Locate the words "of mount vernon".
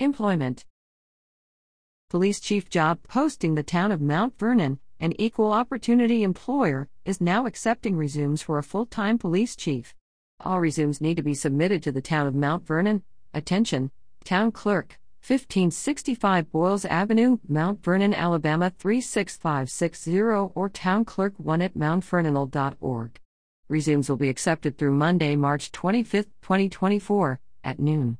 3.92-4.80, 12.26-13.04